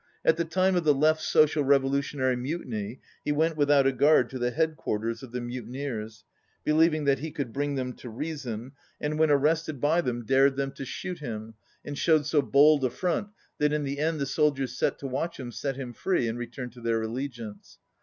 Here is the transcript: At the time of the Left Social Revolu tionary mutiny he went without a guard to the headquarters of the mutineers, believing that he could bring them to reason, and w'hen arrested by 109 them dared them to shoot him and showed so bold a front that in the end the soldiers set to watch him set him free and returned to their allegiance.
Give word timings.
At 0.25 0.35
the 0.35 0.45
time 0.45 0.75
of 0.75 0.83
the 0.83 0.95
Left 0.95 1.21
Social 1.21 1.63
Revolu 1.63 1.99
tionary 1.99 2.35
mutiny 2.35 2.99
he 3.23 3.31
went 3.31 3.55
without 3.55 3.85
a 3.85 3.91
guard 3.91 4.31
to 4.31 4.39
the 4.39 4.49
headquarters 4.49 5.21
of 5.21 5.31
the 5.31 5.41
mutineers, 5.41 6.23
believing 6.63 7.03
that 7.03 7.19
he 7.19 7.29
could 7.29 7.53
bring 7.53 7.75
them 7.75 7.93
to 7.97 8.09
reason, 8.09 8.71
and 8.99 9.13
w'hen 9.19 9.29
arrested 9.29 9.79
by 9.79 9.97
109 9.97 10.05
them 10.05 10.25
dared 10.25 10.55
them 10.55 10.71
to 10.71 10.85
shoot 10.85 11.19
him 11.19 11.53
and 11.85 11.99
showed 11.99 12.25
so 12.25 12.41
bold 12.41 12.83
a 12.83 12.89
front 12.89 13.27
that 13.59 13.71
in 13.73 13.83
the 13.83 13.99
end 13.99 14.19
the 14.19 14.25
soldiers 14.25 14.75
set 14.75 14.97
to 14.97 15.07
watch 15.07 15.39
him 15.39 15.51
set 15.51 15.75
him 15.75 15.93
free 15.93 16.27
and 16.27 16.39
returned 16.39 16.71
to 16.71 16.81
their 16.81 16.99
allegiance. 17.03 17.77